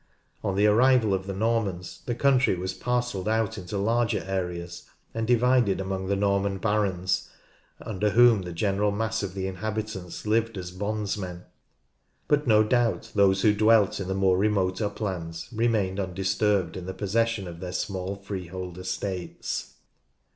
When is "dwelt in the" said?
13.53-14.15